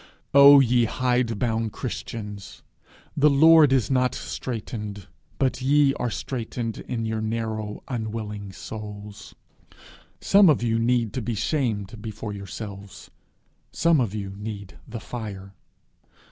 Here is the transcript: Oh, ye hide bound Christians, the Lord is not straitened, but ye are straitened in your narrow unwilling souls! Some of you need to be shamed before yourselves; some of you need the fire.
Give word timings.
Oh, 0.33 0.59
ye 0.59 0.85
hide 0.85 1.37
bound 1.37 1.73
Christians, 1.73 2.63
the 3.15 3.29
Lord 3.29 3.71
is 3.71 3.91
not 3.91 4.15
straitened, 4.15 5.05
but 5.37 5.61
ye 5.61 5.93
are 5.93 6.09
straitened 6.09 6.79
in 6.79 7.05
your 7.05 7.21
narrow 7.21 7.83
unwilling 7.87 8.51
souls! 8.51 9.35
Some 10.19 10.49
of 10.49 10.63
you 10.63 10.79
need 10.79 11.13
to 11.13 11.21
be 11.21 11.35
shamed 11.35 12.01
before 12.01 12.33
yourselves; 12.33 13.11
some 13.71 14.01
of 14.01 14.15
you 14.15 14.31
need 14.31 14.79
the 14.87 14.99
fire. 14.99 15.53